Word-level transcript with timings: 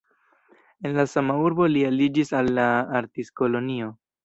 En 0.81 0.95
la 0.99 1.05
sama 1.11 1.35
urbo 1.49 1.69
li 1.75 1.85
aliĝis 1.91 2.33
al 2.41 2.51
la 2.61 2.67
artistkolonio. 3.03 3.95